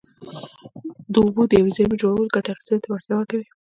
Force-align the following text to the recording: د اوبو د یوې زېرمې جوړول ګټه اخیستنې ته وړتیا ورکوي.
د 1.13 1.15
اوبو 1.23 1.41
د 1.47 1.51
یوې 1.59 1.71
زېرمې 1.77 1.95
جوړول 2.03 2.27
ګټه 2.35 2.49
اخیستنې 2.51 2.79
ته 2.83 2.87
وړتیا 2.89 3.15
ورکوي. 3.17 3.47